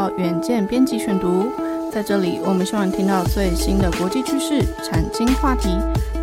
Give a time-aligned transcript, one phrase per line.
[0.00, 1.44] 到远见编辑选读，
[1.92, 5.68] 在这里我们希望听到最新的国际趋势、产经话题，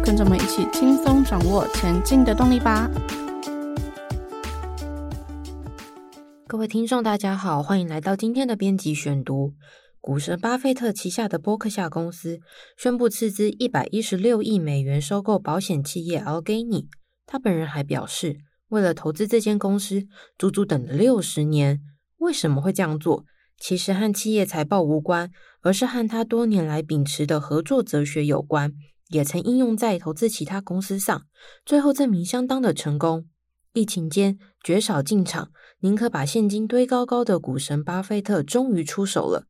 [0.04, 2.90] 跟着我们一起轻松掌握前进的动力吧。
[6.48, 9.54] 各位听众，大家好，欢迎来到今天的编辑选读。
[10.02, 12.40] 股神巴菲特旗下的伯克夏公司
[12.76, 16.88] 宣布斥资一百一十六亿美元收购保险企业 Allgany，。
[17.28, 18.38] 他本人还表示，
[18.70, 21.80] 为了投资这间公司，足足等了六十年。
[22.18, 23.24] 为什么会这样做？
[23.60, 28.74] 其实和企业财报无关，而是和他多年来秉持的合作哲学有关，
[29.10, 31.24] 也曾应用在投资其他公司上，
[31.66, 33.26] 最后证明相当的成功。
[33.74, 35.52] 疫情间绝少进场，
[35.82, 39.48] 宁可把现金堆高高的股神巴菲特终于出手了。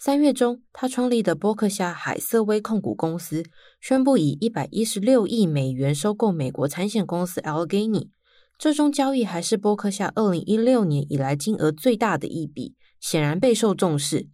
[0.00, 3.42] 三月中，他创立的波克夏海瑟威控股公司
[3.80, 8.10] 宣布以一百一十六亿美元收购美国产险公司 Alleghany。
[8.56, 14.28] 这宗交易还是波克夏二零一六年以来金额最大的一笔，显然备受重视。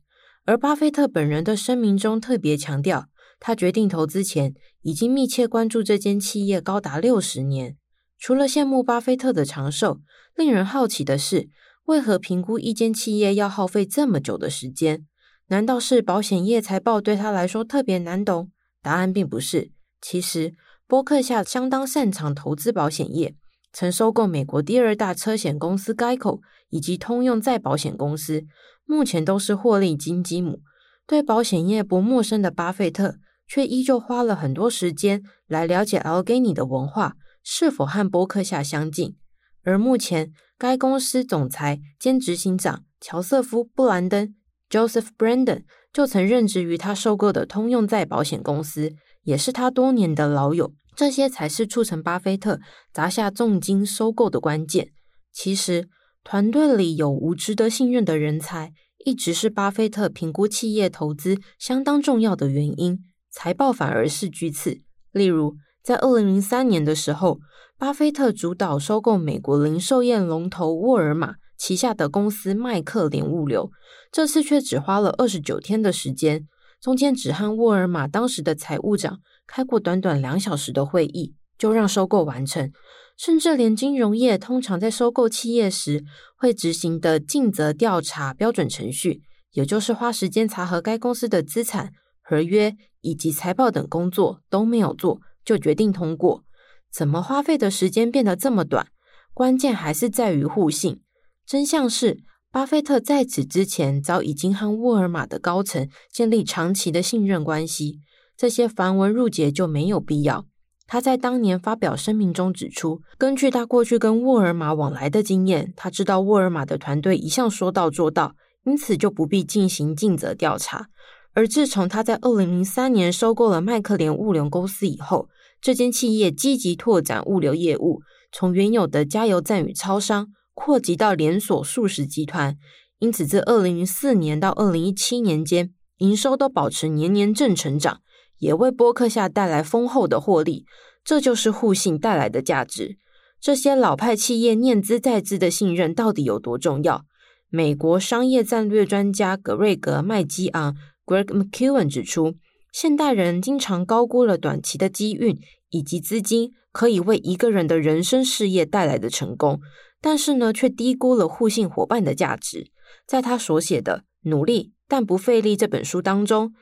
[0.45, 3.09] 而巴菲特本人的声明中特别强调，
[3.41, 7.77] 他决定投资前已经密切关注这间企业高达六十年。
[8.19, 10.01] 除了羡慕巴菲特的长寿，
[10.35, 11.49] 令人好奇的是，
[11.85, 15.07] 为何评估一间企业要耗费这么久的时间？
[15.49, 18.51] 难道是保险业财报对他来说特别难懂？
[18.81, 19.73] 答案并不是。
[20.01, 20.55] 其实，
[20.87, 23.35] 波克夏相当擅长投资保险业，
[23.77, 26.39] 曾收购美国第二大车险公司 Geico
[26.71, 28.45] 以及通用再保险公司，
[28.85, 30.61] 目前都是获利金鸡母。
[31.09, 33.17] 对保险业不陌生的巴菲特，
[33.49, 37.17] 却依旧花了很多时间来了解 Alleghany 的文化。
[37.43, 39.17] 是否和波克夏相近？
[39.65, 44.35] 而目前，该公司总裁兼执行长乔瑟夫·布兰登
[44.71, 50.73] （Joseph Brandon） 就曾任职于他收购的通用再保险公司，也是他多年的老友。
[50.97, 52.61] 这些才是促成巴菲特
[52.93, 54.93] 砸下重金收购的关键。
[55.33, 55.89] 其实，
[56.23, 58.73] 团队里有无值得信任的人才，
[59.05, 63.01] 一直是巴菲特评估企业投资相当重要的原因。
[63.31, 64.81] 财报反而是居次。
[65.11, 67.41] 例如，在二零零三年的时候，
[67.77, 73.71] 巴菲特主导收购美国零售业龙头沃尔玛旗下的公司麦克连物流，
[74.13, 76.47] 这次却只花了二十九天的时间，
[76.81, 82.73] 中间只和沃尔玛当时的财务长开过短短两小时的会议，就让收购完成。
[83.17, 86.05] 甚至连金融业通常在收购企业时
[86.37, 89.23] 会执行的尽责调查标准程序，
[89.53, 95.21] 也就是花时间查核该公司的资产、合约以及财报等工作都没有做。
[95.45, 96.43] 就决定通过，
[96.91, 98.87] 怎么花费的时间变得这么短？
[99.35, 101.03] 关键还是在于互信。
[101.47, 108.01] 真相是，巴菲特在此之前早已经和沃尔玛的高层建立长期的信任关系，
[108.45, 110.45] 这些繁文缛节就没有必要。
[110.87, 118.35] 他在当年发表声明中指出，根据他过去跟沃尔玛往来的经验，他知道沃尔玛的团队一向说到做到，
[118.67, 120.89] 因此就不必进行尽责调查。
[121.33, 125.31] 而自从他在二零零三年收购了麦克连物流公司以后，
[125.63, 132.59] 这间企业积极拓展物流业务，从原有的加油站与超商扩及到连锁速食集团。
[132.99, 138.03] 因此，自二零零四年到二零一七年间，营收都保持年年正成长，
[138.39, 140.67] 也为波克夏带来丰厚的获利。
[141.05, 142.97] 这就是互信带来的价值。
[143.41, 147.05] 这些老派企业念兹在兹的信任到底有多重要？
[147.51, 150.75] 美国商业战略专家格瑞格麦基昂。
[151.07, 152.37] Greg McKeown 指出，
[152.73, 155.39] 现代人经常高估了短期的机运
[155.69, 159.61] 以及资金可以为一个人的人生事业带来的成功，
[160.01, 162.71] 但是呢，却低估了互信伙伴的价值。
[163.07, 163.99] 在他所写的
[164.31, 166.55] 《努力但不费力》这本书当中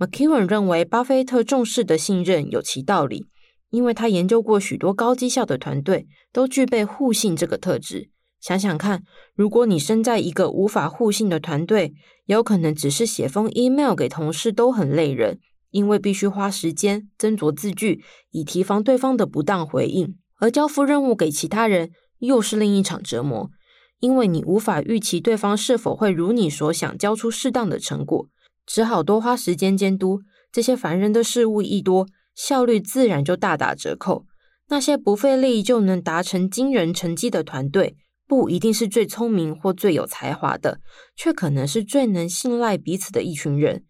[0.00, 3.26] ，McKeown 认为巴菲特重视的信任有其道理，
[3.68, 8.08] 因为他研究过许多高绩效的团队都具备互信这个特质。
[8.40, 9.02] 想想看，
[9.34, 11.92] 如果你身在一个无法互信的团队，
[12.24, 15.38] 有可能只是写封 email 给同事都很累人，
[15.70, 23.50] 因为必须花时间斟酌字句，以提防对方的不当回应；而交付任务给其他人，又是另一场折磨，
[23.98, 28.26] 因为你无法预期对方是否会如你所想交出适当的成果，
[28.66, 30.20] 只好多花时间监督。
[30.52, 34.26] 这些烦人的事物一多，效率自然就大打折扣。
[34.68, 37.96] 那些不费力就能达成惊人成绩的团队。
[38.26, 40.78] 不一定是最聪明或最有才华的，
[41.16, 43.84] 却可能是最能信赖彼此的一群人。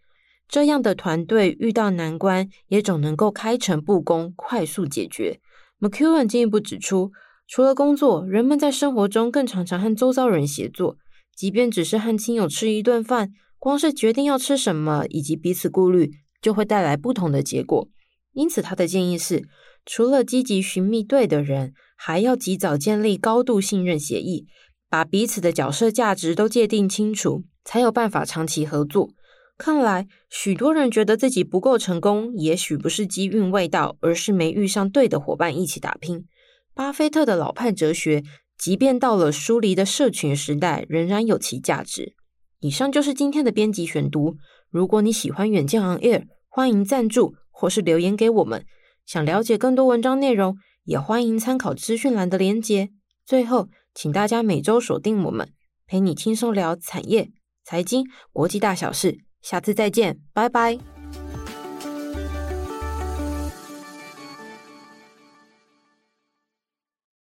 [0.49, 5.41] 这样的团队遇到难关，也总能够开诚布公，快速解决。
[5.79, 7.13] McEwen 进一步指出，
[7.47, 10.97] 除了工作，人们在生活中更常常和周遭人协作，
[11.37, 16.11] 即便只是和亲友吃一顿饭，光是决定要吃什么以及彼此顾虑，
[16.41, 17.89] 就会带来不同的结果。
[18.33, 19.47] 因此，他的建议是，
[19.85, 24.47] 除了积极寻觅对的人，还要及早建立高度信任协议，
[24.89, 29.11] 把彼此的角色价值都界定清楚，才有办法长期合作。
[29.59, 36.25] 看来，许多人觉得自己不够成功，也许不是机运未到，而是没遇上对的伙伴一起打拼。
[36.73, 38.23] 巴菲特的老派哲学，
[38.57, 42.15] 即便到了疏离的社群时代，仍然有其价值。
[42.61, 44.37] 以上就是今天的编辑选读。
[44.71, 48.65] 如果你喜欢远见 On Air，欢迎赞助或是留言给我们。
[49.07, 52.91] 想了解更多文章内容，也欢迎参考资讯栏的连结。
[53.25, 55.53] 最后，请大家每周锁定我们，
[55.87, 57.31] 陪你轻松聊产业、
[57.65, 59.19] 财经、国际大小事。
[59.41, 61.00] 下次再见，拜拜。